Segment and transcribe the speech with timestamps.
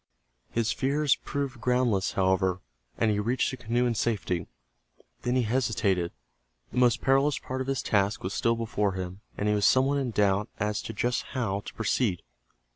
[0.49, 2.59] His fears proved groundless, however,
[2.97, 4.47] and he reached the canoe in safety.
[5.21, 6.11] Then he hesitated.
[6.71, 9.99] The most perilous part of his task was still before him, and he was somewhat
[9.99, 12.23] in doubt as to just how to proceed.